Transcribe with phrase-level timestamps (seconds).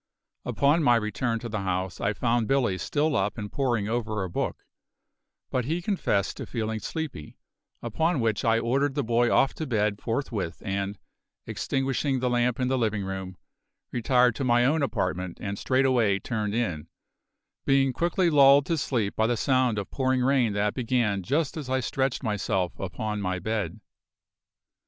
[0.45, 4.31] Upon my return to the house I found Billy still up and poring over a
[4.31, 4.65] book;
[5.51, 7.37] but he confessed to feeling sleepy,
[7.83, 10.97] upon which I ordered the boy off to bed forthwith and,
[11.45, 13.37] extinguishing the lamp in the living room,
[13.91, 16.87] retired to my own apartment and straightway turned in;
[17.63, 21.69] being quickly lulled to sleep by the sound of pouring rain that began just as
[21.69, 23.79] I stretched myself upon my bed.